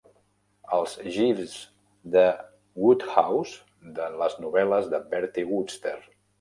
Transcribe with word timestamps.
El 0.77 0.87
Jeeves 1.17 1.53
de 2.15 2.25
Wodehouse, 2.85 3.55
de 4.01 4.11
les 4.25 4.41
novel·les 4.47 4.93
de 4.97 5.05
Bertie 5.15 5.49
Wooster. 5.55 5.97